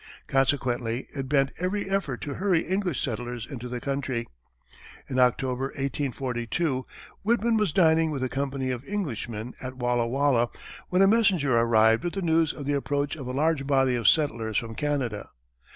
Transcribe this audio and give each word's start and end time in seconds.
Consequently 0.25 1.07
it 1.15 1.29
bent 1.29 1.51
every 1.59 1.87
effort 1.87 2.21
to 2.21 2.33
hurry 2.33 2.65
English 2.65 2.99
settlers 2.99 3.45
into 3.45 3.69
the 3.69 3.79
country. 3.79 4.27
In 5.07 5.19
October, 5.19 5.65
1842, 5.77 6.83
Whitman 7.21 7.55
was 7.55 7.71
dining 7.71 8.09
with 8.09 8.23
a 8.23 8.27
company 8.27 8.71
of 8.71 8.83
Englishmen 8.85 9.53
at 9.61 9.77
Walla 9.77 10.07
Walla, 10.07 10.49
when 10.89 11.03
a 11.03 11.07
messenger 11.07 11.55
arrived 11.55 12.03
with 12.03 12.17
news 12.17 12.51
of 12.51 12.65
the 12.65 12.73
approach 12.73 13.15
of 13.15 13.27
a 13.27 13.31
large 13.31 13.67
body 13.67 13.93
of 13.93 14.07
settlers 14.07 14.57
from 14.57 14.73
Canada. 14.73 15.29